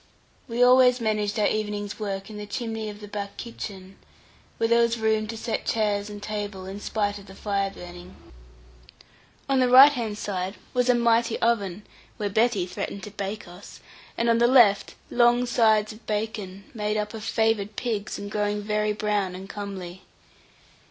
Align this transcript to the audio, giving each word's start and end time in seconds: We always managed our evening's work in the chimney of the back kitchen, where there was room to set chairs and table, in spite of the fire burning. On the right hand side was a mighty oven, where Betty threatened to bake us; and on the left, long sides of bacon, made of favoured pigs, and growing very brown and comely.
We 0.47 0.63
always 0.63 0.99
managed 0.99 1.37
our 1.37 1.45
evening's 1.45 1.99
work 1.99 2.31
in 2.31 2.37
the 2.37 2.47
chimney 2.47 2.89
of 2.89 3.01
the 3.01 3.07
back 3.07 3.37
kitchen, 3.37 3.99
where 4.57 4.67
there 4.67 4.81
was 4.81 4.97
room 4.97 5.27
to 5.27 5.37
set 5.37 5.63
chairs 5.67 6.09
and 6.09 6.23
table, 6.23 6.65
in 6.65 6.79
spite 6.79 7.19
of 7.19 7.27
the 7.27 7.35
fire 7.35 7.69
burning. 7.69 8.15
On 9.47 9.59
the 9.59 9.69
right 9.69 9.91
hand 9.91 10.17
side 10.17 10.55
was 10.73 10.89
a 10.89 10.95
mighty 10.95 11.37
oven, 11.39 11.85
where 12.17 12.31
Betty 12.31 12.65
threatened 12.65 13.03
to 13.03 13.11
bake 13.11 13.47
us; 13.47 13.79
and 14.17 14.27
on 14.27 14.39
the 14.39 14.47
left, 14.47 14.95
long 15.11 15.45
sides 15.45 15.93
of 15.93 16.03
bacon, 16.07 16.63
made 16.73 16.97
of 16.97 17.09
favoured 17.23 17.75
pigs, 17.75 18.17
and 18.17 18.31
growing 18.31 18.63
very 18.63 18.93
brown 18.93 19.35
and 19.35 19.47
comely. 19.47 20.01